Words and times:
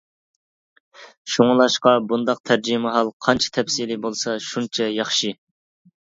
شۇڭلاشقا 1.33 1.93
بۇنداق 2.13 2.41
تەرجىمىھال 2.51 3.13
قانچە 3.27 3.53
تەپسىلىي 3.59 4.01
بولسا 4.09 4.35
شۇنچە 4.49 4.91
ياخشى. 4.97 5.33